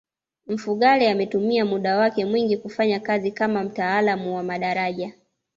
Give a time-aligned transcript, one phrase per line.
[0.47, 5.13] mfugale ametumia muda wake mwingi kufanya kazi kama mtaalamu wa madaraja